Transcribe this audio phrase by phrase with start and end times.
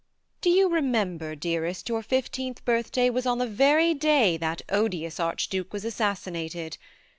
[0.41, 5.71] Do you remember, dearest, your fifteenth birthday was on the very day that odious Archduke
[5.71, 6.79] was assassinated?